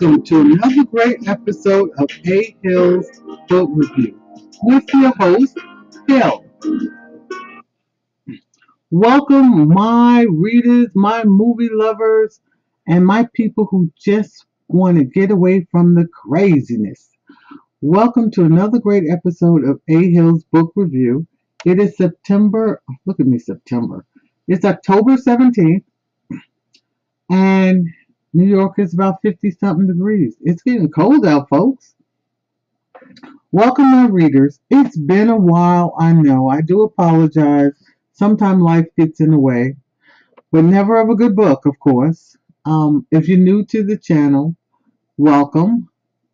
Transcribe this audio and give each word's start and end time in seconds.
Welcome 0.00 0.22
to 0.22 0.40
another 0.40 0.84
great 0.84 1.28
episode 1.28 1.90
of 1.98 2.08
A 2.26 2.56
Hill's 2.62 3.06
Book 3.48 3.68
Review 3.70 4.18
with 4.62 4.84
your 4.94 5.12
host, 5.18 5.58
Hill. 6.08 6.46
Welcome, 8.90 9.68
my 9.68 10.22
readers, 10.22 10.88
my 10.94 11.24
movie 11.24 11.68
lovers, 11.70 12.40
and 12.88 13.04
my 13.04 13.28
people 13.34 13.66
who 13.70 13.92
just 14.02 14.46
want 14.68 14.96
to 14.96 15.04
get 15.04 15.30
away 15.30 15.66
from 15.70 15.94
the 15.94 16.06
craziness. 16.06 17.10
Welcome 17.82 18.30
to 18.30 18.44
another 18.44 18.78
great 18.78 19.04
episode 19.06 19.68
of 19.68 19.82
A 19.90 20.10
Hill's 20.12 20.44
Book 20.44 20.72
Review. 20.76 21.26
It 21.66 21.78
is 21.78 21.98
September, 21.98 22.80
look 23.04 23.20
at 23.20 23.26
me, 23.26 23.38
September. 23.38 24.06
It's 24.48 24.64
October 24.64 25.16
17th, 25.16 25.84
and 27.28 27.86
New 28.32 28.46
York 28.46 28.78
is 28.78 28.94
about 28.94 29.20
50 29.22 29.50
something 29.50 29.88
degrees. 29.88 30.36
It's 30.42 30.62
getting 30.62 30.88
cold 30.88 31.26
out, 31.26 31.48
folks. 31.48 31.96
Welcome, 33.50 33.90
my 33.90 34.06
readers. 34.06 34.60
It's 34.70 34.96
been 34.96 35.30
a 35.30 35.36
while, 35.36 35.94
I 35.98 36.12
know. 36.12 36.48
I 36.48 36.60
do 36.60 36.82
apologize. 36.82 37.72
Sometimes 38.12 38.62
life 38.62 38.86
gets 38.96 39.20
in 39.20 39.32
the 39.32 39.38
way, 39.38 39.74
but 40.52 40.62
never 40.62 41.00
of 41.00 41.08
a 41.08 41.16
good 41.16 41.34
book, 41.34 41.66
of 41.66 41.76
course. 41.80 42.36
Um, 42.66 43.04
if 43.10 43.26
you're 43.28 43.38
new 43.38 43.64
to 43.64 43.82
the 43.82 43.96
channel, 43.96 44.54
welcome. 45.16 45.88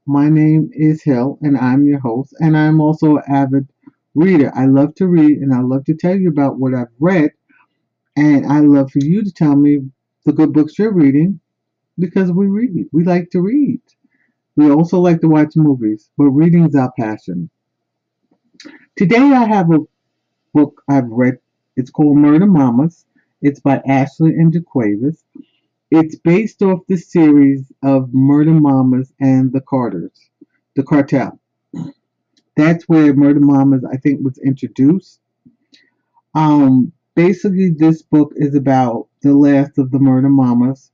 My 0.04 0.28
name 0.28 0.68
is 0.74 1.02
Hill, 1.02 1.38
and 1.40 1.56
I'm 1.56 1.86
your 1.86 2.00
host, 2.00 2.34
and 2.40 2.58
I'm 2.58 2.78
also 2.78 3.16
an 3.16 3.22
avid 3.26 3.70
reader. 4.14 4.52
I 4.54 4.66
love 4.66 4.94
to 4.96 5.06
read, 5.06 5.38
and 5.38 5.54
I 5.54 5.60
love 5.60 5.86
to 5.86 5.94
tell 5.94 6.14
you 6.14 6.28
about 6.28 6.58
what 6.58 6.74
I've 6.74 6.92
read, 7.00 7.30
and 8.16 8.44
I 8.44 8.60
love 8.60 8.90
for 8.90 9.02
you 9.02 9.24
to 9.24 9.32
tell 9.32 9.56
me 9.56 9.78
the 10.26 10.32
good 10.32 10.52
books 10.52 10.78
you're 10.78 10.92
reading 10.92 11.40
because 11.98 12.32
we 12.32 12.46
read. 12.46 12.88
We 12.92 13.04
like 13.04 13.30
to 13.30 13.40
read. 13.40 13.80
We 14.56 14.70
also 14.70 15.00
like 15.00 15.20
to 15.20 15.28
watch 15.28 15.52
movies, 15.56 16.10
but 16.16 16.26
reading 16.30 16.66
is 16.66 16.74
our 16.74 16.92
passion. 16.98 17.50
Today 18.96 19.18
I 19.18 19.44
have 19.44 19.70
a 19.70 19.80
book 20.54 20.82
I've 20.88 21.08
read. 21.08 21.38
It's 21.76 21.90
called 21.90 22.16
Murder 22.16 22.46
Mamas. 22.46 23.04
It's 23.42 23.60
by 23.60 23.82
Ashley 23.86 24.30
and 24.30 24.52
JaQuavis. 24.52 25.22
It's 25.90 26.16
based 26.16 26.62
off 26.62 26.80
the 26.88 26.96
series 26.96 27.70
of 27.82 28.12
Murder 28.12 28.52
Mamas 28.52 29.12
and 29.20 29.52
the 29.52 29.60
Carters, 29.60 30.30
the 30.74 30.82
cartel. 30.82 31.38
That's 32.56 32.88
where 32.88 33.14
Murder 33.14 33.40
Mamas, 33.40 33.84
I 33.84 33.98
think, 33.98 34.24
was 34.24 34.38
introduced. 34.38 35.20
Um, 36.34 36.92
basically, 37.14 37.70
this 37.70 38.02
book 38.02 38.32
is 38.36 38.54
about 38.54 39.08
the 39.20 39.34
last 39.34 39.78
of 39.78 39.90
the 39.90 39.98
Murder 39.98 40.30
Mamas 40.30 40.90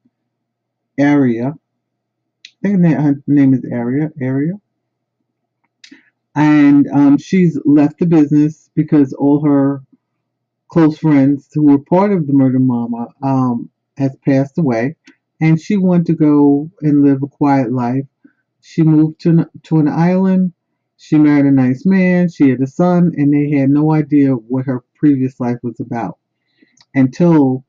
Area. 0.98 1.54
I 2.64 2.68
think 2.68 2.84
her 2.84 3.16
name 3.26 3.54
is 3.54 3.64
Area. 3.64 4.10
Area. 4.20 4.54
And 6.34 6.88
um, 6.88 7.18
she's 7.18 7.58
left 7.64 7.98
the 7.98 8.06
business 8.06 8.70
because 8.74 9.12
all 9.12 9.44
her 9.44 9.82
close 10.68 10.98
friends 10.98 11.48
who 11.52 11.64
were 11.64 11.78
part 11.78 12.12
of 12.12 12.26
the 12.26 12.32
Murder 12.32 12.58
Mama 12.58 13.08
um, 13.22 13.70
has 13.98 14.16
passed 14.24 14.56
away, 14.56 14.96
and 15.40 15.60
she 15.60 15.76
wanted 15.76 16.06
to 16.06 16.14
go 16.14 16.70
and 16.80 17.02
live 17.04 17.22
a 17.22 17.26
quiet 17.26 17.72
life. 17.72 18.06
She 18.62 18.82
moved 18.82 19.20
to 19.20 19.30
an, 19.30 19.46
to 19.64 19.78
an 19.78 19.88
island. 19.88 20.52
She 20.96 21.18
married 21.18 21.46
a 21.46 21.50
nice 21.50 21.84
man. 21.84 22.30
She 22.30 22.48
had 22.48 22.60
a 22.60 22.66
son, 22.66 23.12
and 23.16 23.32
they 23.32 23.58
had 23.58 23.68
no 23.68 23.92
idea 23.92 24.32
what 24.32 24.66
her 24.66 24.84
previous 24.94 25.40
life 25.40 25.58
was 25.62 25.80
about 25.80 26.18
until 26.94 27.64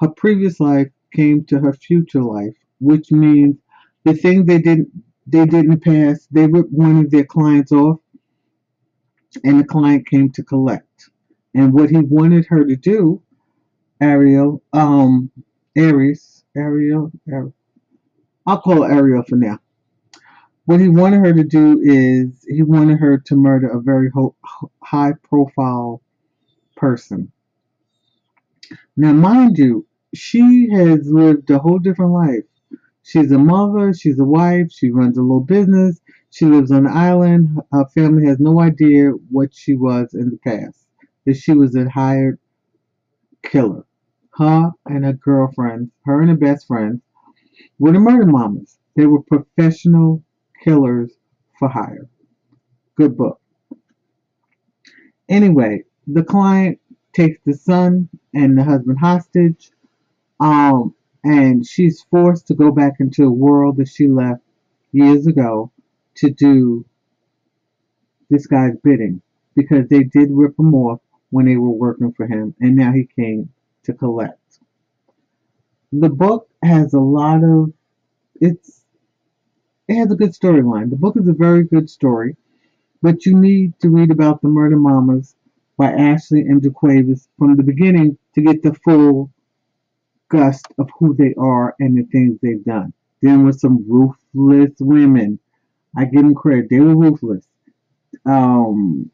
her 0.00 0.08
previous 0.08 0.58
life 0.58 0.88
came 1.12 1.44
to 1.44 1.58
her 1.60 1.72
future 1.72 2.22
life 2.22 2.56
which 2.80 3.12
means 3.12 3.56
the 4.04 4.14
thing 4.14 4.46
they 4.46 4.58
didn't 4.60 4.88
they 5.26 5.46
didn't 5.46 5.84
pass, 5.84 6.26
they 6.32 6.46
ripped 6.46 6.72
one 6.72 6.98
of 7.00 7.10
their 7.10 7.24
clients 7.24 7.72
off, 7.72 7.98
and 9.44 9.60
the 9.60 9.64
client 9.64 10.08
came 10.08 10.30
to 10.32 10.44
collect. 10.44 11.10
And 11.54 11.74
what 11.74 11.90
he 11.90 11.98
wanted 11.98 12.46
her 12.48 12.64
to 12.64 12.76
do, 12.76 13.22
Ariel, 14.00 14.62
um, 14.72 15.30
Aries, 15.76 16.44
Ariel, 16.56 17.12
Ariel 17.28 17.44
I'll 18.46 18.60
call 18.62 18.84
Ariel 18.84 19.24
for 19.24 19.36
now. 19.36 19.60
What 20.66 20.80
he 20.80 20.88
wanted 20.88 21.20
her 21.26 21.34
to 21.34 21.44
do 21.44 21.80
is 21.82 22.44
he 22.48 22.62
wanted 22.62 22.98
her 23.00 23.18
to 23.18 23.36
murder 23.36 23.68
a 23.68 23.80
very 23.82 24.10
ho- 24.14 24.36
high 24.82 25.14
profile 25.24 26.02
person. 26.76 27.32
Now, 28.96 29.12
mind 29.14 29.58
you, 29.58 29.86
she 30.14 30.70
has 30.72 31.08
lived 31.10 31.50
a 31.50 31.60
whole 31.60 31.80
different 31.80 32.12
life. 32.12 32.44
She's 33.08 33.32
a 33.32 33.38
mother, 33.38 33.94
she's 33.94 34.18
a 34.18 34.24
wife, 34.24 34.70
she 34.70 34.90
runs 34.90 35.16
a 35.16 35.22
little 35.22 35.40
business, 35.40 35.98
she 36.28 36.44
lives 36.44 36.70
on 36.70 36.84
an 36.84 36.92
island. 36.92 37.58
Her 37.72 37.86
family 37.86 38.26
has 38.26 38.38
no 38.38 38.60
idea 38.60 39.12
what 39.30 39.54
she 39.54 39.74
was 39.76 40.12
in 40.12 40.28
the 40.28 40.36
past. 40.36 40.84
That 41.24 41.38
she 41.38 41.54
was 41.54 41.74
a 41.74 41.88
hired 41.88 42.38
killer. 43.42 43.86
Her 44.34 44.72
and 44.84 45.06
her 45.06 45.14
girlfriend, 45.14 45.90
her 46.04 46.20
and 46.20 46.28
her 46.28 46.36
best 46.36 46.66
friend, 46.66 47.00
were 47.78 47.92
the 47.92 47.98
murder 47.98 48.26
mamas. 48.26 48.78
They 48.94 49.06
were 49.06 49.22
professional 49.22 50.22
killers 50.62 51.10
for 51.58 51.70
hire. 51.70 52.10
Good 52.94 53.16
book. 53.16 53.40
Anyway, 55.30 55.84
the 56.06 56.24
client 56.24 56.78
takes 57.14 57.38
the 57.46 57.54
son 57.54 58.10
and 58.34 58.58
the 58.58 58.64
husband 58.64 58.98
hostage. 58.98 59.70
Um, 60.40 60.94
and 61.28 61.66
she's 61.66 62.02
forced 62.10 62.46
to 62.46 62.54
go 62.54 62.72
back 62.72 62.94
into 63.00 63.24
a 63.24 63.30
world 63.30 63.76
that 63.76 63.88
she 63.88 64.08
left 64.08 64.40
years 64.92 65.26
ago 65.26 65.70
to 66.14 66.30
do 66.30 66.86
this 68.30 68.46
guy's 68.46 68.76
bidding 68.82 69.20
because 69.54 69.86
they 69.88 70.04
did 70.04 70.30
rip 70.30 70.58
him 70.58 70.74
off 70.74 71.00
when 71.28 71.44
they 71.44 71.56
were 71.56 71.68
working 71.68 72.12
for 72.12 72.26
him 72.26 72.54
and 72.60 72.74
now 72.74 72.92
he 72.92 73.06
came 73.14 73.50
to 73.84 73.92
collect. 73.92 74.58
The 75.92 76.08
book 76.08 76.48
has 76.62 76.94
a 76.94 77.00
lot 77.00 77.44
of 77.44 77.74
it's 78.40 78.84
it 79.86 79.96
has 79.96 80.10
a 80.10 80.16
good 80.16 80.32
storyline. 80.32 80.88
The 80.88 80.96
book 80.96 81.16
is 81.18 81.28
a 81.28 81.34
very 81.34 81.64
good 81.64 81.90
story, 81.90 82.36
but 83.02 83.26
you 83.26 83.38
need 83.38 83.78
to 83.80 83.90
read 83.90 84.10
about 84.10 84.40
the 84.40 84.48
Murder 84.48 84.76
Mamas 84.76 85.36
by 85.76 85.92
Ashley 85.92 86.40
and 86.40 86.62
JaQuavis 86.62 87.28
from 87.38 87.56
the 87.56 87.62
beginning 87.62 88.16
to 88.34 88.40
get 88.40 88.62
the 88.62 88.72
full 88.74 89.30
gust 90.28 90.66
of 90.78 90.88
who 90.98 91.14
they 91.14 91.34
are 91.38 91.74
and 91.78 91.96
the 91.96 92.04
things 92.04 92.38
they've 92.40 92.64
done. 92.64 92.92
Then 93.22 93.44
with 93.44 93.60
some 93.60 93.84
ruthless 93.88 94.76
women. 94.80 95.38
I 95.96 96.04
give 96.04 96.22
them 96.22 96.34
credit. 96.34 96.70
They 96.70 96.80
were 96.80 96.96
ruthless. 96.96 97.46
Um, 98.24 99.10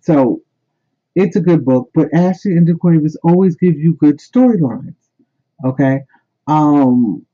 so 0.00 0.40
it's 1.14 1.36
a 1.36 1.40
good 1.40 1.64
book, 1.64 1.90
but 1.94 2.12
Ashley 2.14 2.52
and 2.52 2.66
JaQuavis 2.66 3.16
always 3.22 3.56
give 3.56 3.78
you 3.78 3.94
good 3.94 4.18
storylines. 4.18 4.96
Okay. 5.64 6.00
Um, 6.46 7.24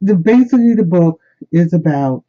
the 0.00 0.16
basically 0.16 0.74
the 0.74 0.84
book 0.84 1.20
is 1.52 1.72
about 1.72 2.24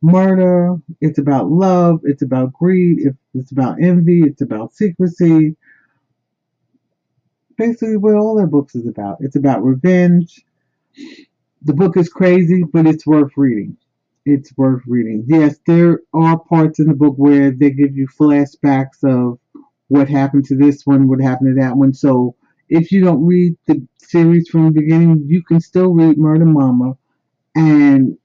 murder. 0.00 0.76
It's 1.00 1.18
about 1.18 1.50
love. 1.50 2.00
It's 2.04 2.22
about 2.22 2.52
greed. 2.52 3.00
It's 3.34 3.52
about 3.52 3.82
envy. 3.82 4.22
It's 4.22 4.42
about 4.42 4.74
secrecy 4.74 5.56
basically 7.56 7.96
what 7.96 8.14
all 8.14 8.36
their 8.36 8.46
books 8.46 8.74
is 8.74 8.86
about. 8.86 9.18
It's 9.20 9.36
about 9.36 9.64
revenge. 9.64 10.44
The 11.62 11.74
book 11.74 11.96
is 11.96 12.08
crazy, 12.08 12.62
but 12.72 12.86
it's 12.86 13.06
worth 13.06 13.32
reading. 13.36 13.76
It's 14.24 14.56
worth 14.56 14.82
reading. 14.86 15.24
Yes, 15.26 15.58
there 15.66 16.00
are 16.12 16.38
parts 16.38 16.78
in 16.80 16.86
the 16.88 16.94
book 16.94 17.14
where 17.16 17.50
they 17.50 17.70
give 17.70 17.96
you 17.96 18.08
flashbacks 18.08 19.04
of 19.04 19.38
what 19.88 20.08
happened 20.08 20.44
to 20.46 20.56
this 20.56 20.82
one, 20.84 21.08
what 21.08 21.20
happened 21.20 21.56
to 21.56 21.62
that 21.62 21.76
one. 21.76 21.94
So 21.94 22.34
if 22.68 22.90
you 22.90 23.04
don't 23.04 23.24
read 23.24 23.56
the 23.66 23.86
series 23.98 24.48
from 24.48 24.66
the 24.66 24.80
beginning, 24.80 25.24
you 25.28 25.42
can 25.42 25.60
still 25.60 25.92
read 25.92 26.18
Murder 26.18 26.44
Mama 26.44 26.96
and 27.54 28.18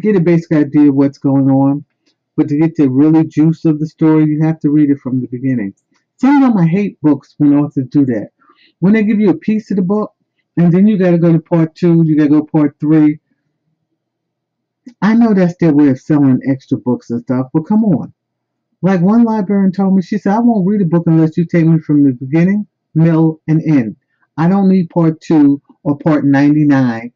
get 0.00 0.16
a 0.16 0.20
basic 0.20 0.52
idea 0.52 0.88
of 0.88 0.94
what's 0.94 1.18
going 1.18 1.50
on. 1.50 1.84
But 2.36 2.48
to 2.48 2.56
get 2.58 2.76
the 2.76 2.88
really 2.88 3.26
juice 3.26 3.64
of 3.64 3.80
the 3.80 3.86
story, 3.86 4.26
you 4.26 4.42
have 4.42 4.60
to 4.60 4.70
read 4.70 4.90
it 4.90 5.00
from 5.00 5.20
the 5.20 5.26
beginning. 5.26 5.74
Sometimes 6.18 6.56
I 6.58 6.66
hate 6.66 7.00
books 7.00 7.34
when 7.38 7.54
authors 7.54 7.86
do 7.90 8.04
that. 8.06 8.30
When 8.80 8.92
they 8.92 9.04
give 9.04 9.20
you 9.20 9.30
a 9.30 9.38
piece 9.38 9.70
of 9.70 9.76
the 9.76 9.82
book, 9.82 10.12
and 10.56 10.72
then 10.72 10.88
you 10.88 10.98
got 10.98 11.12
to 11.12 11.18
go 11.18 11.32
to 11.32 11.38
part 11.38 11.76
two, 11.76 12.02
you 12.04 12.16
got 12.16 12.24
to 12.24 12.30
go 12.30 12.42
part 12.44 12.76
three. 12.80 13.20
I 15.00 15.14
know 15.14 15.32
that's 15.32 15.56
their 15.60 15.72
way 15.72 15.88
of 15.88 16.00
selling 16.00 16.40
extra 16.48 16.76
books 16.78 17.10
and 17.10 17.22
stuff, 17.22 17.46
but 17.54 17.66
come 17.66 17.84
on. 17.84 18.12
Like 18.82 19.00
one 19.00 19.24
librarian 19.24 19.72
told 19.72 19.94
me, 19.94 20.02
she 20.02 20.18
said, 20.18 20.34
I 20.34 20.40
won't 20.40 20.66
read 20.66 20.80
a 20.80 20.84
book 20.84 21.04
unless 21.06 21.36
you 21.36 21.44
take 21.46 21.66
me 21.66 21.78
from 21.78 22.02
the 22.02 22.12
beginning, 22.12 22.66
middle, 22.94 23.40
and 23.46 23.62
end. 23.62 23.96
I 24.36 24.48
don't 24.48 24.68
need 24.68 24.90
part 24.90 25.20
two 25.20 25.62
or 25.84 25.98
part 25.98 26.24
99. 26.24 27.12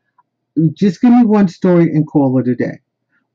Just 0.75 1.01
give 1.01 1.13
me 1.13 1.25
one 1.25 1.49
story 1.49 1.85
and 1.85 2.07
call 2.07 2.39
it 2.39 2.49
a 2.49 2.55
day. 2.55 2.81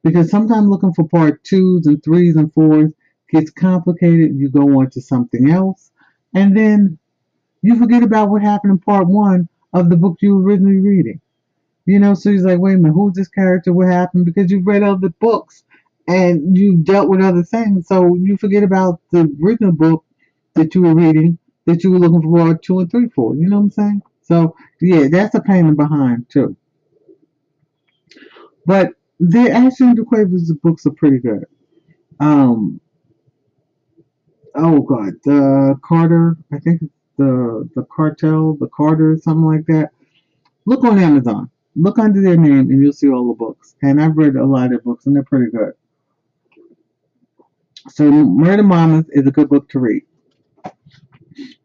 Because 0.04 0.30
sometimes 0.30 0.68
looking 0.68 0.94
for 0.94 1.08
part 1.08 1.44
twos 1.44 1.88
and 1.88 2.02
threes 2.04 2.36
and 2.36 2.54
fours 2.54 2.94
gets 3.30 3.52
complicated, 3.52 4.36
you 4.36 4.50
go 4.50 4.80
on 4.80 4.90
to 4.92 5.02
something 5.02 5.50
else, 5.50 5.92
and 6.34 6.56
then 6.56 6.98
you 7.62 7.78
forget 7.78 8.04
about 8.04 8.30
what 8.30 8.42
happened 8.42 8.72
in 8.72 8.80
part 8.80 9.08
one 9.08 9.50
of 9.74 9.90
the 9.90 9.98
book 9.98 10.18
you 10.22 10.36
were 10.36 10.44
originally 10.44 10.78
reading. 10.78 11.20
You 11.86 12.00
know, 12.00 12.14
so 12.14 12.32
he's 12.32 12.44
like, 12.44 12.60
wait 12.60 12.76
a 12.76 12.78
minute, 12.78 12.94
who's 12.94 13.14
this 13.14 13.30
character? 13.30 13.72
What 13.72 13.88
happened? 13.88 14.26
Because 14.26 14.52
you've 14.52 14.68
read 14.68 14.84
other 14.84 15.10
books 15.10 15.64
and 16.08 16.58
you've 16.58 16.84
dealt 16.84 17.10
with 17.10 17.22
other 17.22 17.44
things. 17.44 17.88
So 17.88 18.16
you 18.16 18.38
forget 18.38 18.64
about 18.64 19.00
the 19.12 19.30
original 19.42 19.72
book 19.72 20.04
that 20.56 20.76
you 20.76 20.82
were 20.82 20.96
reading 20.96 21.38
that 21.68 21.84
you 21.84 21.92
were 21.92 22.00
looking 22.00 22.22
for 22.22 22.58
two 22.58 22.80
and 22.80 22.90
three 22.90 23.10
for. 23.10 23.36
You 23.36 23.48
know 23.48 23.58
what 23.58 23.64
I'm 23.64 23.72
saying? 23.72 24.02
So 24.24 24.56
yeah, 24.82 25.08
that's 25.12 25.36
a 25.36 25.42
pain 25.42 25.68
in 25.68 25.76
behind 25.76 26.28
too. 26.30 26.56
But 28.66 28.94
the 29.20 29.52
Ashley 29.52 29.88
and 29.88 30.08
Quavers 30.08 30.52
books 30.64 30.86
are 30.86 30.92
pretty 30.92 31.20
good. 31.20 31.46
Um, 32.20 32.80
oh 34.58 34.82
god, 34.82 35.14
the 35.24 35.80
Carter, 35.84 36.38
I 36.52 36.60
think 36.60 36.82
the 37.18 37.70
the 37.76 37.84
cartel, 37.84 38.56
the 38.60 38.68
Carter, 38.70 39.18
something 39.18 39.46
like 39.46 39.66
that. 39.68 39.92
Look 40.66 40.84
on 40.84 41.00
Amazon. 41.00 41.50
Look 41.76 42.00
under 42.00 42.22
their 42.22 42.38
name 42.38 42.70
and 42.72 42.84
you'll 42.84 42.92
see 42.92 43.10
all 43.10 43.28
the 43.28 43.34
books. 43.34 43.76
And 43.84 44.02
I've 44.02 44.18
read 44.18 44.36
a 44.36 44.46
lot 44.46 44.74
of 44.74 44.84
books 44.84 45.06
and 45.06 45.16
they're 45.16 45.24
pretty 45.24 45.52
good. 45.52 45.74
So 47.90 48.12
Murder 48.12 48.64
Mamas 48.64 49.06
is 49.12 49.28
a 49.28 49.32
good 49.32 49.50
book 49.50 49.70
to 49.70 49.80
read. 49.80 50.04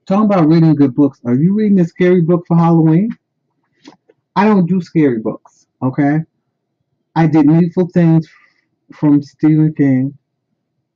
Talking 0.06 0.27
about 0.27 0.49
reading 0.49 0.75
good 0.75 0.95
books, 0.95 1.21
are 1.25 1.35
you 1.35 1.55
reading 1.55 1.81
a 1.81 1.85
scary 1.85 2.21
book 2.21 2.45
for 2.47 2.56
Halloween? 2.56 3.17
I 4.37 4.45
don't 4.45 4.67
do 4.67 4.81
scary 4.81 5.19
books, 5.19 5.67
okay? 5.83 6.21
I 7.15 7.27
did 7.27 7.47
Needful 7.47 7.88
Things 7.88 8.29
from 8.93 9.23
Stephen 9.23 9.75
King, 9.75 10.17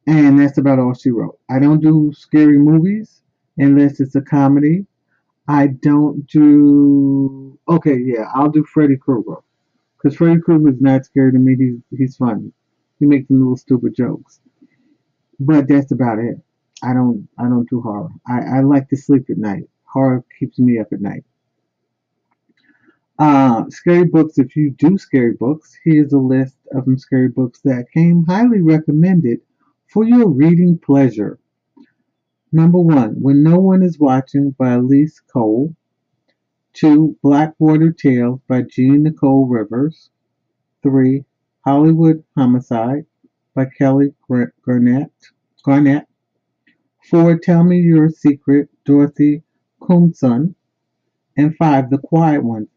and 0.07 0.39
that's 0.39 0.59
about 0.59 0.79
all 0.79 0.95
she 0.95 1.11
wrote. 1.11 1.39
I 1.51 1.59
don't 1.59 1.81
do 1.81 2.13
scary 2.17 2.59
movies 2.59 3.23
unless 3.59 4.01
it's 4.01 4.15
a 4.15 4.21
comedy. 4.21 4.87
I 5.49 5.69
don't 5.69 6.27
do. 6.27 7.59
Okay, 7.69 7.99
yeah, 7.99 8.31
I'll 8.35 8.51
do 8.51 8.65
Freddy 8.65 8.97
Krueger 8.97 9.37
because 9.97 10.17
Freddy 10.17 10.41
Krueger 10.41 10.71
is 10.71 10.81
not 10.81 11.05
scary 11.05 11.33
to 11.33 11.39
me. 11.39 11.57
He's 11.57 11.99
he's 11.99 12.17
funny. 12.17 12.53
He 12.99 13.07
makes 13.07 13.29
some 13.29 13.41
little 13.41 13.57
stupid 13.57 13.95
jokes, 13.95 14.41
but 15.41 15.69
that's 15.69 15.93
about 15.93 16.19
it. 16.19 16.37
I 16.83 16.93
don't 16.95 17.29
I 17.39 17.45
don't 17.45 17.69
do 17.69 17.81
horror. 17.81 18.11
I, 18.29 18.59
I 18.59 18.61
like 18.61 18.89
to 18.91 18.97
sleep 18.97 19.27
at 19.31 19.39
night. 19.39 19.65
Horror 19.85 20.25
keeps 20.39 20.59
me 20.59 20.79
up 20.79 20.93
at 20.93 21.01
night. 21.01 21.25
Uh, 23.19 23.65
scary 23.71 24.05
books. 24.05 24.39
If 24.39 24.57
you 24.57 24.71
do 24.73 24.99
scary 24.99 25.33
books, 25.33 25.75
here's 25.85 26.13
a 26.13 26.19
list 26.19 26.57
of 26.75 26.85
some 26.85 26.99
scary 26.99 27.29
books 27.29 27.61
that 27.65 27.91
came 27.93 28.25
highly 28.27 28.61
recommended 28.61 29.41
for 29.97 30.05
your 30.05 30.29
reading 30.29 30.79
pleasure. 30.79 31.39
Number 32.53 32.79
one, 32.79 33.15
When 33.19 33.43
No 33.43 33.59
One 33.59 33.83
Is 33.83 33.99
Watching 33.99 34.51
by 34.51 34.77
Alyssa 34.77 35.23
Cole. 35.33 35.75
Two, 36.75 37.17
Blackwater 37.23 37.93
Tales 37.93 38.41
by 38.47 38.61
Jean 38.61 39.05
Nicole 39.05 39.47
Rivers. 39.47 40.11
Three, 40.83 41.25
Hollywood 41.65 42.23
Homicide 42.37 43.07
by 43.55 43.65
Kelly 43.65 44.13
Garnett. 44.63 45.13
Garnett. 45.65 46.07
Four, 47.09 47.39
Tell 47.39 47.65
Me 47.65 47.81
Your 47.81 48.11
Secret, 48.11 48.69
Dorothy 48.85 49.45
Koomson. 49.81 50.55
And 51.39 51.57
five, 51.57 51.89
The 51.89 51.97
Quiet 51.97 52.45
Ones 52.45 52.69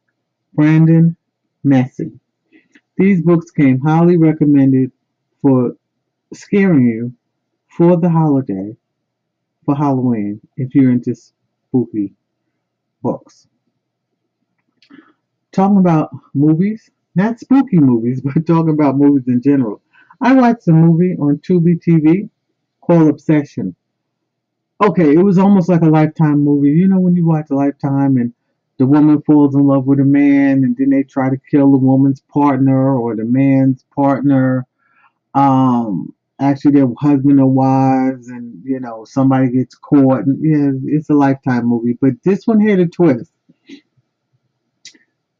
Brandon 0.53 1.17
Massey. 1.65 2.17
These 2.95 3.23
books 3.23 3.51
came 3.51 3.81
highly 3.81 4.15
recommended 4.15 4.93
for 5.41 5.75
scaring 6.33 6.85
you 6.85 7.13
for 7.67 7.97
the 7.97 8.09
holiday, 8.09 8.75
for 9.65 9.75
Halloween, 9.75 10.41
if 10.57 10.75
you're 10.75 10.91
into 10.91 11.15
spooky 11.15 12.13
books. 13.01 13.47
Talking 15.51 15.77
about 15.79 16.11
movies, 16.33 16.89
not 17.15 17.39
spooky 17.39 17.79
movies, 17.79 18.21
but 18.25 18.45
talking 18.45 18.73
about 18.73 18.97
movies 18.97 19.27
in 19.27 19.41
general. 19.41 19.81
I 20.21 20.33
watched 20.33 20.67
a 20.67 20.73
movie 20.73 21.15
on 21.17 21.37
Tubi 21.39 21.81
TV 21.81 22.29
called 22.81 23.07
Obsession. 23.09 23.75
Okay, 24.81 25.13
it 25.13 25.23
was 25.23 25.37
almost 25.37 25.69
like 25.69 25.81
a 25.81 25.89
Lifetime 25.89 26.43
movie. 26.43 26.69
You 26.69 26.87
know 26.87 26.99
when 26.99 27.15
you 27.15 27.25
watch 27.25 27.49
a 27.51 27.55
Lifetime 27.55 28.17
and 28.17 28.33
the 28.77 28.85
woman 28.85 29.21
falls 29.23 29.55
in 29.55 29.67
love 29.67 29.85
with 29.85 29.99
a 29.99 30.05
man 30.05 30.63
and 30.63 30.75
then 30.77 30.89
they 30.89 31.03
try 31.03 31.29
to 31.29 31.37
kill 31.51 31.71
the 31.71 31.77
woman's 31.77 32.21
partner 32.21 32.97
or 32.97 33.15
the 33.15 33.25
man's 33.25 33.83
partner 33.93 34.65
um 35.35 36.13
actually 36.39 36.71
their 36.71 36.87
husband 36.99 37.39
or 37.39 37.47
wives 37.47 38.29
and 38.29 38.61
you 38.63 38.79
know 38.79 39.05
somebody 39.05 39.51
gets 39.51 39.75
caught 39.75 40.25
and 40.25 40.39
yeah 40.41 40.95
it's 40.95 41.09
a 41.09 41.13
lifetime 41.13 41.65
movie 41.65 41.97
but 42.01 42.11
this 42.23 42.45
one 42.47 42.59
had 42.59 42.79
a 42.79 42.87
twist 42.87 43.31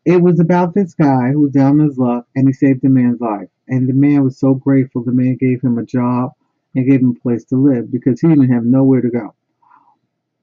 it 0.05 0.21
was 0.21 0.39
about 0.39 0.73
this 0.73 0.93
guy 0.93 1.29
who 1.31 1.41
was 1.41 1.51
down 1.51 1.79
his 1.79 1.97
luck 1.97 2.25
and 2.35 2.47
he 2.47 2.53
saved 2.53 2.81
the 2.81 2.89
man's 2.89 3.21
life 3.21 3.47
and 3.67 3.87
the 3.87 3.93
man 3.93 4.23
was 4.23 4.39
so 4.39 4.53
grateful 4.53 5.03
the 5.03 5.11
man 5.11 5.37
gave 5.39 5.61
him 5.61 5.77
a 5.77 5.85
job 5.85 6.31
and 6.75 6.89
gave 6.89 7.01
him 7.01 7.15
a 7.17 7.21
place 7.21 7.43
to 7.45 7.55
live 7.55 7.91
because 7.91 8.19
he 8.19 8.27
didn't 8.27 8.51
have 8.51 8.63
nowhere 8.63 9.01
to 9.01 9.09
go 9.09 9.33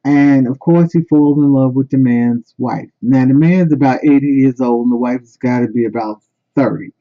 and 0.07 0.47
of 0.47 0.61
course, 0.61 0.93
he 0.93 1.01
falls 1.01 1.37
in 1.39 1.53
love 1.53 1.75
with 1.75 1.91
the 1.91 1.99
man's 1.99 2.55
wife. 2.59 2.89
Now, 3.03 3.27
the 3.27 3.35
man's 3.35 3.73
about 3.73 4.05
80 4.05 4.25
years 4.25 4.61
old, 4.61 4.85
and 4.85 4.93
the 4.93 4.97
wife's 4.97 5.37
got 5.37 5.61
to 5.61 5.67
be 5.67 5.85
about 5.85 6.23
30. 6.55 6.93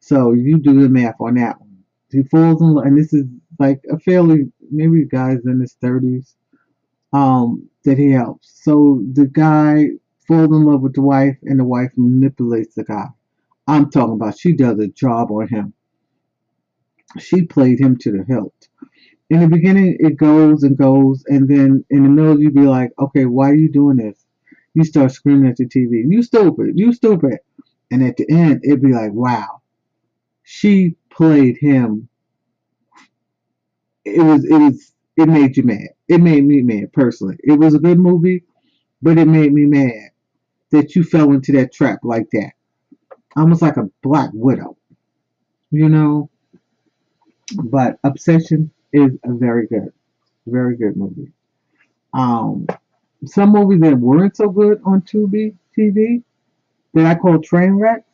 So 0.00 0.32
you 0.32 0.56
do 0.58 0.80
the 0.80 0.88
math 0.88 1.16
on 1.20 1.34
that 1.34 1.60
one. 1.60 1.67
He 2.10 2.22
falls 2.24 2.60
in 2.60 2.74
love, 2.74 2.86
and 2.86 2.98
this 2.98 3.12
is 3.12 3.26
like 3.58 3.80
a 3.90 3.98
fairly, 3.98 4.50
maybe 4.70 5.04
guy's 5.04 5.44
in 5.44 5.60
his 5.60 5.76
30s 5.82 6.34
um, 7.12 7.68
that 7.84 7.98
he 7.98 8.10
helps. 8.10 8.60
So 8.62 9.02
the 9.12 9.26
guy 9.26 9.88
falls 10.26 10.48
in 10.48 10.64
love 10.64 10.82
with 10.82 10.94
the 10.94 11.02
wife, 11.02 11.36
and 11.42 11.58
the 11.60 11.64
wife 11.64 11.90
manipulates 11.96 12.74
the 12.74 12.84
guy. 12.84 13.06
I'm 13.66 13.90
talking 13.90 14.14
about 14.14 14.38
she 14.38 14.54
does 14.54 14.78
a 14.78 14.88
job 14.88 15.30
on 15.30 15.48
him. 15.48 15.74
She 17.18 17.42
played 17.42 17.80
him 17.80 17.96
to 17.98 18.12
the 18.12 18.24
hilt 18.24 18.68
in 19.30 19.40
the 19.40 19.48
beginning 19.48 19.96
it 20.00 20.16
goes 20.16 20.62
and 20.62 20.76
goes 20.76 21.22
and 21.26 21.48
then 21.48 21.84
in 21.90 22.02
the 22.02 22.08
middle 22.08 22.40
you'd 22.40 22.54
be 22.54 22.62
like 22.62 22.90
okay 22.98 23.26
why 23.26 23.50
are 23.50 23.54
you 23.54 23.70
doing 23.70 23.96
this 23.96 24.24
you 24.74 24.84
start 24.84 25.12
screaming 25.12 25.50
at 25.50 25.56
the 25.56 25.66
tv 25.66 26.02
you 26.08 26.22
stupid 26.22 26.72
you 26.74 26.92
stupid 26.92 27.38
and 27.90 28.02
at 28.02 28.16
the 28.16 28.26
end 28.30 28.60
it'd 28.64 28.82
be 28.82 28.92
like 28.92 29.12
wow 29.12 29.60
she 30.42 30.96
played 31.18 31.58
him 31.58 32.08
it 34.06 34.22
was 34.22 34.44
it 34.44 34.58
was 34.58 34.92
it 35.18 35.28
made 35.28 35.56
you 35.56 35.64
mad 35.64 35.88
it 36.08 36.20
made 36.20 36.44
me 36.46 36.62
mad 36.62 36.92
personally 36.94 37.36
it 37.44 37.58
was 37.58 37.74
a 37.74 37.80
good 37.80 37.98
movie 37.98 38.44
but 39.02 39.18
it 39.18 39.26
made 39.28 39.52
me 39.52 39.66
mad 39.66 40.10
that 40.70 40.96
you 40.96 41.04
fell 41.04 41.32
into 41.32 41.52
that 41.52 41.72
trap 41.72 42.00
like 42.04 42.28
that 42.32 42.52
almost 43.36 43.62
like 43.62 43.76
a 43.76 43.90
black 44.02 44.30
widow 44.34 44.76
you 45.72 45.88
know 45.88 46.30
but 47.56 47.98
obsession 48.04 48.70
is 48.92 49.12
a 49.24 49.32
very 49.34 49.66
good, 49.66 49.92
very 50.46 50.76
good 50.76 50.96
movie. 50.96 51.32
Um, 52.14 52.66
some 53.26 53.50
movies 53.50 53.80
that 53.80 53.96
weren't 53.98 54.36
so 54.36 54.48
good 54.48 54.80
on 54.84 55.02
Tubi 55.02 55.54
TV 55.76 56.22
that 56.94 57.06
I 57.06 57.14
call 57.14 57.40
train 57.40 57.72
wrecks. 57.72 58.04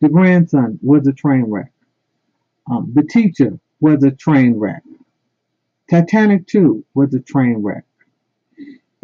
The 0.00 0.08
grandson 0.08 0.78
was 0.82 1.06
a 1.06 1.12
train 1.12 1.44
wreck. 1.44 1.72
Um, 2.70 2.92
the 2.94 3.02
teacher 3.02 3.58
was 3.80 4.04
a 4.04 4.12
train 4.12 4.54
wreck. 4.56 4.82
Titanic 5.90 6.46
2 6.46 6.84
was 6.94 7.12
a 7.14 7.20
train 7.20 7.56
wreck. 7.58 7.84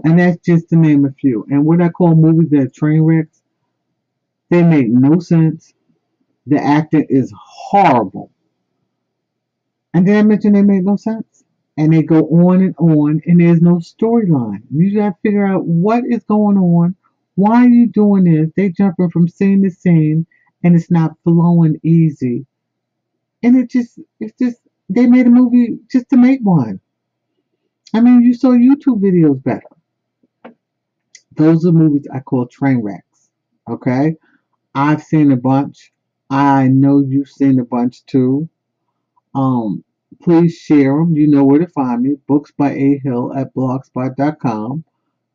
And 0.05 0.21
that's 0.21 0.39
just 0.45 0.69
to 0.69 0.77
name 0.77 1.05
a 1.05 1.11
few. 1.11 1.45
And 1.51 1.65
what 1.65 1.83
I 1.83 1.89
call 1.89 2.15
movies 2.15 2.51
that 2.51 2.61
are 2.61 2.69
train 2.69 3.03
wrecks, 3.03 3.43
they 4.51 4.63
make 4.63 4.89
no 4.89 5.19
sense. 5.19 5.73
The 6.47 6.63
acting 6.63 7.07
is 7.09 7.33
horrible. 7.37 8.31
And 9.93 10.07
then 10.07 10.19
I 10.19 10.23
mentioned 10.23 10.55
they 10.55 10.63
make 10.63 10.85
no 10.85 10.97
sense. 10.97 11.43
And 11.77 11.93
they 11.93 12.03
go 12.03 12.21
on 12.21 12.63
and 12.63 12.75
on, 12.79 13.21
and 13.27 13.41
there's 13.41 13.61
no 13.61 13.77
storyline. 13.77 14.63
You 14.71 15.01
have 15.01 15.15
to 15.15 15.21
figure 15.23 15.47
out 15.47 15.67
what 15.67 16.05
is 16.09 16.23
going 16.25 16.57
on. 16.57 16.95
Why 17.35 17.65
are 17.65 17.69
you 17.69 17.89
doing 17.89 18.25
this? 18.25 18.51
They 18.57 18.71
jumping 18.71 19.11
from 19.11 19.29
scene 19.29 19.63
to 19.63 19.71
scene, 19.71 20.27
and 20.63 20.75
it's 20.75 20.91
not 20.91 21.17
flowing 21.25 21.81
easy. 21.83 22.47
And 23.47 23.57
it 23.57 23.71
just, 23.71 24.01
it's 24.19 24.37
just, 24.41 24.57
they 24.89 25.07
made 25.07 25.29
a 25.29 25.31
movie 25.31 25.79
just 25.89 26.09
to 26.11 26.17
make 26.17 26.41
one. 26.41 26.81
I 27.95 28.01
mean, 28.01 28.23
you 28.23 28.35
saw 28.35 28.49
YouTube 28.49 29.01
videos 29.01 29.41
better. 29.41 30.57
Those 31.37 31.65
are 31.65 31.71
movies 31.71 32.09
I 32.13 32.19
call 32.19 32.49
train 32.49 32.79
wrecks. 32.79 33.31
Okay? 33.71 34.17
I've 34.75 35.01
seen 35.01 35.31
a 35.31 35.37
bunch. 35.37 35.93
I 36.29 36.67
know 36.67 37.05
you've 37.07 37.29
seen 37.29 37.61
a 37.61 37.65
bunch 37.65 38.05
too. 38.07 38.49
Um, 39.33 39.85
please 40.21 40.57
share 40.57 40.97
them. 40.97 41.15
You 41.15 41.29
know 41.29 41.45
where 41.45 41.61
to 41.61 41.69
find 41.69 42.03
me. 42.03 42.17
Books 42.27 42.51
by 42.51 42.73
A 42.73 42.99
Hill 42.99 43.33
at 43.33 43.55
blogspot.com. 43.55 44.83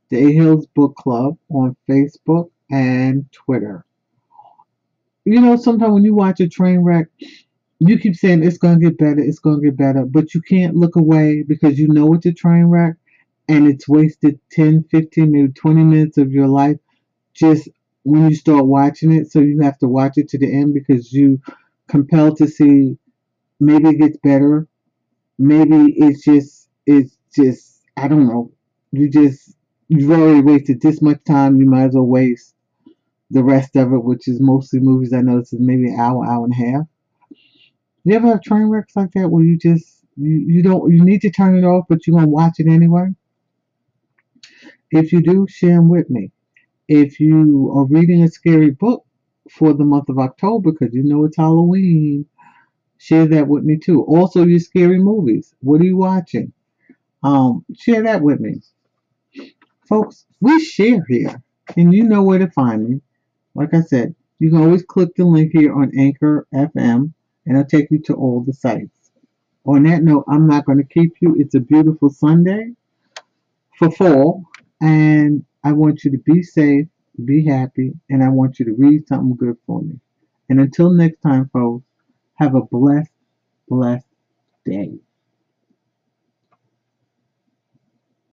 The 0.09 0.17
A 0.17 0.33
Hills 0.33 0.67
Book 0.75 0.97
Club 0.97 1.37
on 1.49 1.77
Facebook 1.89 2.49
and 2.69 3.31
Twitter. 3.31 3.85
You 5.23 5.39
know, 5.39 5.55
sometimes 5.55 5.93
when 5.93 6.03
you 6.03 6.13
watch 6.13 6.41
a 6.41 6.49
train 6.49 6.79
wreck, 6.81 7.07
you 7.81 7.99
keep 7.99 8.15
saying 8.15 8.43
it's 8.43 8.59
going 8.59 8.79
to 8.79 8.85
get 8.89 8.99
better, 8.99 9.19
it's 9.21 9.39
going 9.39 9.61
to 9.61 9.65
get 9.67 9.77
better, 9.77 10.05
but 10.05 10.35
you 10.35 10.41
can't 10.41 10.77
look 10.77 10.97
away 10.97 11.43
because 11.47 11.79
you 11.79 11.89
know 11.89 12.13
it's 12.15 12.27
a 12.27 12.33
train 12.33 12.65
wreck 12.65 12.95
and 13.49 13.67
it's 13.67 13.89
wasted 13.89 14.39
10, 14.51 14.85
15, 14.91 15.31
maybe 15.31 15.53
20 15.53 15.83
minutes 15.83 16.17
of 16.19 16.31
your 16.31 16.47
life 16.47 16.77
just 17.35 17.69
when 18.03 18.29
you 18.29 18.35
start 18.35 18.65
watching 18.65 19.13
it, 19.13 19.31
so 19.31 19.39
you 19.41 19.61
have 19.61 19.79
to 19.79 19.87
watch 19.87 20.13
it 20.17 20.29
to 20.29 20.39
the 20.39 20.51
end 20.53 20.73
because 20.73 21.13
you 21.13 21.41
compelled 21.89 22.37
to 22.37 22.47
see 22.47 22.97
maybe 23.59 23.89
it 23.89 23.99
gets 23.99 24.17
better, 24.23 24.67
maybe 25.39 25.93
it's 25.97 26.23
just 26.23 26.69
it's 26.87 27.17
just 27.35 27.81
I 27.97 28.07
don't 28.07 28.27
know. 28.27 28.51
You 28.91 29.09
just 29.09 29.55
you've 29.89 30.11
already 30.11 30.41
wasted 30.41 30.81
this 30.81 31.01
much 31.01 31.23
time. 31.25 31.57
You 31.57 31.69
might 31.69 31.85
as 31.87 31.95
well 31.95 32.05
waste 32.05 32.55
the 33.31 33.43
rest 33.43 33.75
of 33.77 33.93
it, 33.93 34.03
which 34.03 34.27
is 34.27 34.41
mostly 34.41 34.79
movies. 34.81 35.13
I 35.13 35.21
know 35.21 35.39
this 35.39 35.53
is 35.53 35.61
maybe 35.61 35.89
an 35.89 35.99
hour, 35.99 36.25
hour 36.25 36.45
and 36.45 36.53
a 36.53 36.57
half. 36.57 36.87
You 38.03 38.15
ever 38.15 38.27
have 38.27 38.41
train 38.41 38.63
wrecks 38.63 38.95
like 38.95 39.11
that 39.11 39.29
where 39.29 39.43
you 39.43 39.57
just 39.57 40.03
you, 40.17 40.43
you 40.47 40.63
don't 40.63 40.91
you 40.91 41.03
need 41.03 41.21
to 41.21 41.31
turn 41.31 41.57
it 41.57 41.63
off, 41.63 41.85
but 41.87 42.05
you're 42.05 42.17
gonna 42.17 42.29
watch 42.29 42.55
it 42.59 42.67
anyway? 42.67 43.09
If 44.91 45.13
you 45.13 45.21
do, 45.21 45.45
share 45.47 45.75
them 45.75 45.89
with 45.89 46.09
me. 46.09 46.31
If 46.87 47.19
you 47.19 47.71
are 47.75 47.85
reading 47.85 48.23
a 48.23 48.27
scary 48.27 48.71
book 48.71 49.05
for 49.49 49.73
the 49.73 49.85
month 49.85 50.09
of 50.09 50.19
October, 50.19 50.71
because 50.71 50.93
you 50.93 51.03
know 51.03 51.25
it's 51.25 51.37
Halloween, 51.37 52.25
share 52.97 53.25
that 53.27 53.47
with 53.47 53.63
me 53.63 53.77
too. 53.77 54.03
Also, 54.03 54.45
your 54.45 54.59
scary 54.59 54.99
movies. 54.99 55.53
What 55.61 55.81
are 55.81 55.85
you 55.85 55.97
watching? 55.97 56.51
Um, 57.23 57.65
share 57.77 58.03
that 58.03 58.21
with 58.21 58.39
me. 58.39 58.61
Folks, 59.87 60.25
we 60.39 60.59
share 60.59 61.03
here, 61.07 61.41
and 61.77 61.93
you 61.93 62.03
know 62.03 62.23
where 62.23 62.39
to 62.39 62.49
find 62.51 62.89
me. 62.89 63.01
Like 63.53 63.73
I 63.73 63.81
said, 63.81 64.15
you 64.39 64.49
can 64.49 64.61
always 64.61 64.83
click 64.83 65.15
the 65.15 65.25
link 65.25 65.51
here 65.53 65.73
on 65.73 65.91
Anchor 65.97 66.47
FM, 66.53 67.13
and 67.45 67.57
I'll 67.57 67.65
take 67.65 67.91
you 67.91 67.99
to 68.03 68.13
all 68.13 68.41
the 68.41 68.53
sites. 68.53 69.11
On 69.65 69.83
that 69.83 70.03
note, 70.03 70.25
I'm 70.27 70.47
not 70.47 70.65
going 70.65 70.79
to 70.79 70.83
keep 70.83 71.13
you. 71.21 71.35
It's 71.37 71.55
a 71.55 71.59
beautiful 71.59 72.09
Sunday 72.09 72.73
for 73.77 73.91
fall, 73.91 74.43
and 74.81 75.45
I 75.63 75.71
want 75.73 76.03
you 76.03 76.11
to 76.11 76.17
be 76.17 76.41
safe, 76.43 76.87
be 77.25 77.45
happy, 77.45 77.93
and 78.09 78.23
I 78.23 78.29
want 78.29 78.59
you 78.59 78.65
to 78.65 78.73
read 78.73 79.07
something 79.07 79.35
good 79.35 79.57
for 79.65 79.81
me. 79.81 79.99
And 80.49 80.59
until 80.59 80.91
next 80.91 81.21
time, 81.21 81.49
folks, 81.53 81.85
have 82.35 82.55
a 82.55 82.61
blessed, 82.61 83.11
blessed 83.69 84.05
day. 84.65 84.95